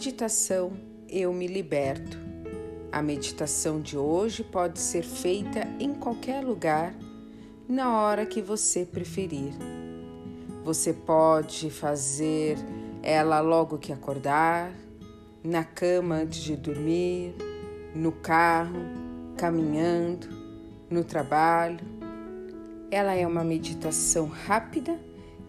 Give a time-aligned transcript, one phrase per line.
[0.00, 0.72] Meditação
[1.10, 2.16] Eu Me Liberto.
[2.90, 6.94] A meditação de hoje pode ser feita em qualquer lugar,
[7.68, 9.52] na hora que você preferir.
[10.64, 12.56] Você pode fazer
[13.02, 14.72] ela logo que acordar,
[15.44, 17.34] na cama antes de dormir,
[17.94, 18.80] no carro,
[19.36, 20.28] caminhando,
[20.88, 21.86] no trabalho.
[22.90, 24.98] Ela é uma meditação rápida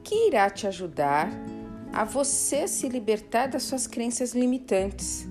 [0.04, 1.61] que irá te ajudar a
[2.06, 5.28] você se libertar das suas crenças limitantes.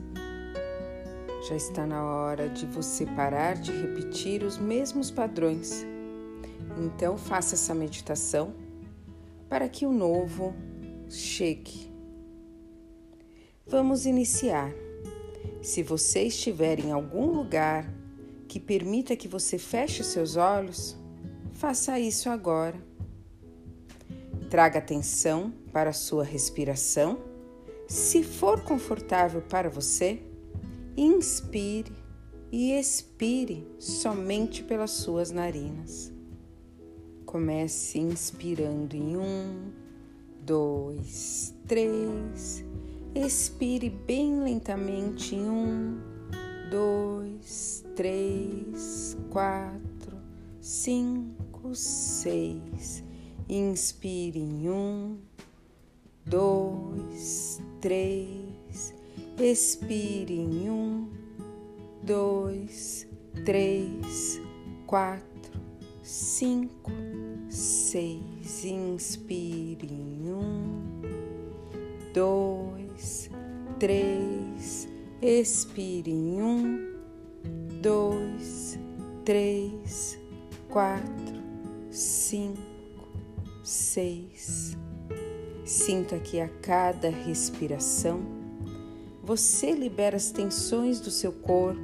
[1.49, 5.87] Já está na hora de você parar de repetir os mesmos padrões.
[6.79, 8.55] Então, faça essa meditação
[9.49, 10.55] para que o novo
[11.09, 11.91] chegue.
[13.67, 14.71] Vamos iniciar.
[15.63, 17.91] Se você estiver em algum lugar
[18.47, 20.97] que permita que você feche seus olhos,
[21.55, 22.77] faça isso agora.
[24.49, 27.19] Traga atenção para sua respiração.
[27.89, 30.23] Se for confortável para você,
[30.97, 31.93] inspire
[32.53, 36.13] e expire somente pelas suas narinas.
[37.25, 39.71] Comece inspirando em um,
[40.45, 42.65] dois, três.
[43.15, 46.01] Expire bem lentamente em um,
[46.71, 50.17] dois, três, quatro,
[50.61, 53.05] cinco, seis.
[53.49, 55.19] Inspire em um,
[57.81, 58.95] três.
[59.39, 61.09] Expire em um,
[62.03, 63.07] dois,
[63.45, 64.41] três,
[64.87, 65.61] quatro,
[66.03, 66.93] cinco,
[67.49, 68.65] seis.
[68.65, 70.83] Inspire em um,
[72.13, 73.31] dois,
[73.79, 74.89] três.
[75.23, 76.95] Expire em um,
[77.81, 78.79] dois,
[79.25, 80.19] três,
[80.69, 81.41] quatro,
[81.91, 82.61] cinco,
[83.65, 84.77] seis.
[85.71, 88.23] Sinta que a cada respiração
[89.23, 91.81] você libera as tensões do seu corpo,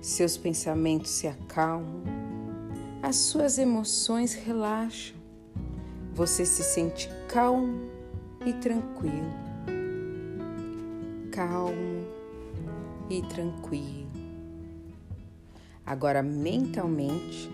[0.00, 2.02] seus pensamentos se acalmam,
[3.02, 5.14] as suas emoções relaxam,
[6.14, 7.90] você se sente calmo
[8.46, 9.30] e tranquilo.
[11.30, 12.06] Calmo
[13.10, 14.08] e tranquilo.
[15.84, 17.50] Agora, mentalmente,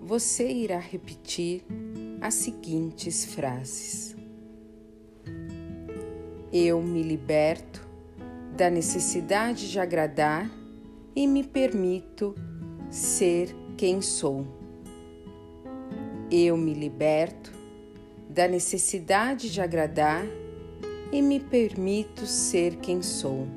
[0.00, 1.64] você irá repetir
[2.20, 4.14] as seguintes frases.
[6.56, 7.84] Eu me liberto
[8.56, 10.48] da necessidade de agradar
[11.16, 12.32] e me permito
[12.88, 14.46] ser quem sou.
[16.30, 17.52] Eu me liberto
[18.30, 20.24] da necessidade de agradar
[21.10, 23.48] e me permito ser quem sou.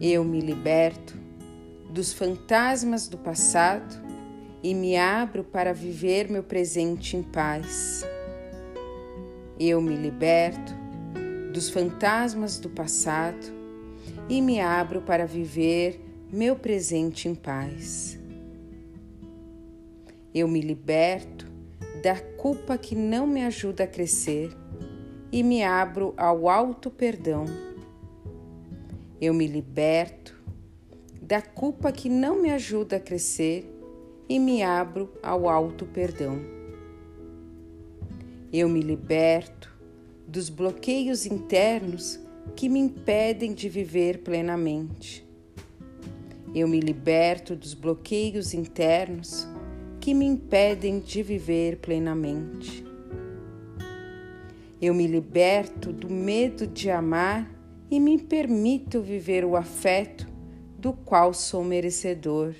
[0.00, 1.16] Eu me liberto
[1.88, 3.94] dos fantasmas do passado
[4.60, 8.04] e me abro para viver meu presente em paz.
[9.60, 10.72] Eu me liberto
[11.52, 13.44] dos fantasmas do passado
[14.28, 16.00] e me abro para viver
[16.32, 18.16] meu presente em paz.
[20.32, 21.50] Eu me liberto
[22.04, 24.56] da culpa que não me ajuda a crescer
[25.32, 27.44] e me abro ao alto perdão.
[29.20, 30.40] Eu me liberto
[31.20, 33.68] da culpa que não me ajuda a crescer
[34.28, 36.57] e me abro ao alto perdão.
[38.50, 39.70] Eu me liberto
[40.26, 42.18] dos bloqueios internos
[42.56, 45.22] que me impedem de viver plenamente.
[46.54, 49.46] Eu me liberto dos bloqueios internos
[50.00, 52.82] que me impedem de viver plenamente.
[54.80, 57.50] Eu me liberto do medo de amar
[57.90, 60.26] e me permito viver o afeto
[60.78, 62.54] do qual sou merecedor.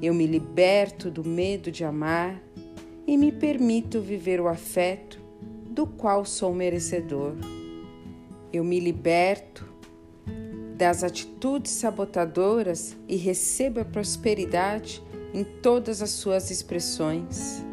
[0.00, 2.42] Eu me liberto do medo de amar
[3.10, 5.20] e me permito viver o afeto
[5.68, 7.34] do qual sou merecedor.
[8.52, 9.66] Eu me liberto
[10.76, 15.02] das atitudes sabotadoras e recebo a prosperidade
[15.34, 17.64] em todas as suas expressões.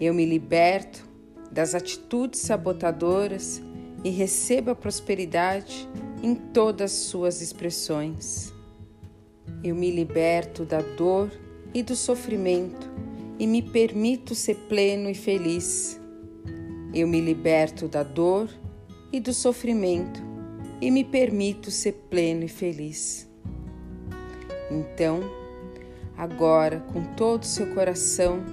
[0.00, 1.04] Eu me liberto
[1.50, 3.60] das atitudes sabotadoras
[4.04, 5.88] e recebo a prosperidade
[6.22, 8.52] em todas as suas expressões.
[9.64, 11.28] Eu me liberto da dor
[11.74, 13.09] e do sofrimento
[13.40, 15.98] e me permito ser pleno e feliz.
[16.92, 18.50] Eu me liberto da dor
[19.10, 20.22] e do sofrimento
[20.78, 23.26] e me permito ser pleno e feliz.
[24.70, 25.20] Então,
[26.18, 28.44] agora, com todo o seu coração,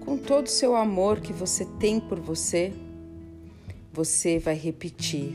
[0.00, 2.72] com todo o seu amor que você tem por você,
[3.92, 5.34] você vai repetir: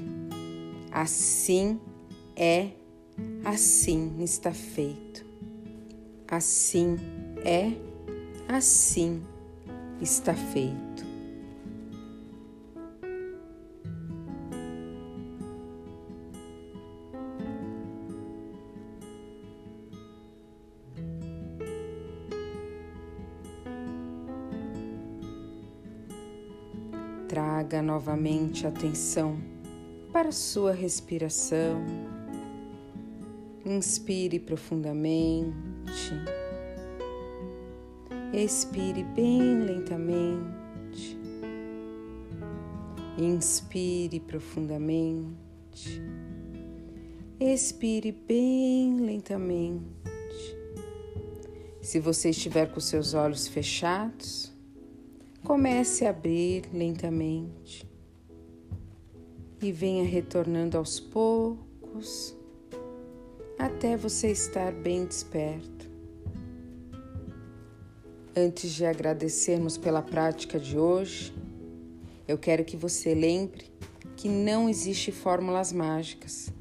[0.91, 1.79] assim
[2.35, 2.69] é,
[3.45, 5.23] assim está feito.
[6.27, 6.97] Assim
[7.45, 7.92] é
[8.47, 9.23] Assim
[10.01, 11.13] está feito.
[27.27, 29.37] Traga novamente atenção
[30.11, 31.83] para sua respiração.
[33.65, 35.53] Inspire profundamente.
[38.33, 41.15] Expire bem lentamente.
[43.15, 46.01] Inspire profundamente.
[47.39, 49.85] Expire bem lentamente.
[51.79, 54.51] Se você estiver com seus olhos fechados,
[55.43, 57.87] comece a abrir lentamente
[59.61, 62.35] e venha retornando aos poucos
[63.59, 65.82] até você estar bem desperto.
[68.35, 71.33] Antes de agradecermos pela prática de hoje,
[72.27, 73.71] eu quero que você lembre
[74.15, 76.51] que não existe fórmulas mágicas.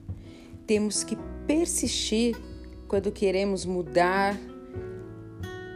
[0.67, 1.17] Temos que
[1.47, 2.37] persistir
[2.89, 4.39] quando queremos mudar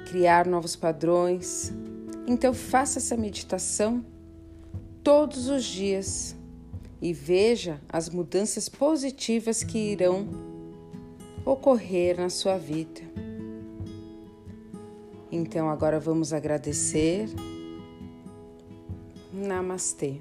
[0.06, 1.72] criar novos padrões.
[2.26, 4.04] Então faça essa meditação
[5.02, 6.34] todos os dias
[7.02, 10.26] e veja as mudanças positivas que irão
[11.44, 13.02] ocorrer na sua vida.
[15.36, 17.28] Então agora vamos agradecer.
[19.34, 20.18] Namastê.